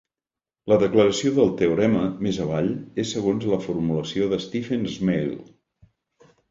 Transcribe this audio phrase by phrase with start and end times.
[0.71, 2.73] La declaració del teorema, més avall,
[3.05, 5.41] és segons la formulació de Stephen Smale.